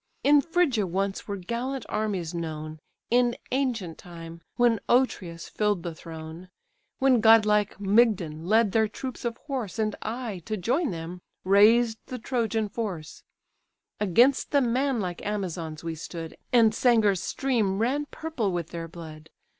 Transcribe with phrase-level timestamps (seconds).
[0.23, 2.79] In Phrygia once were gallant armies known,
[3.11, 6.49] In ancient time, when Otreus fill'd the throne,
[6.97, 12.17] When godlike Mygdon led their troops of horse, And I, to join them, raised the
[12.17, 13.21] Trojan force:
[13.99, 19.29] Against the manlike Amazons we stood, And Sangar's stream ran purple with their blood.